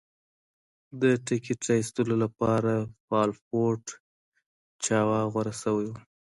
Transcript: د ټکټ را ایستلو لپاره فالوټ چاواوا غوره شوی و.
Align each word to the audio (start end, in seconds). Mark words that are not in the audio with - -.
د 1.01 1.03
ټکټ 1.27 1.59
را 1.67 1.75
ایستلو 1.79 2.15
لپاره 2.23 2.73
فالوټ 3.05 3.83
چاواوا 4.83 5.21
غوره 5.31 5.53
شوی 5.61 5.87
و. 5.89 5.93